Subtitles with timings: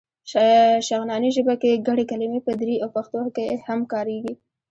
[0.87, 4.33] شغناني ژبه کې ګڼې کلمې په دري او پښتو کې هم کارېږي.